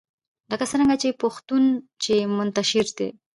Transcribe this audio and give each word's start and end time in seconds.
لکه 0.51 0.65
څرنګه 0.71 1.17
پښتون 1.21 1.63
چې 2.03 2.13
منتشر 2.37 2.85
دی 2.97 3.09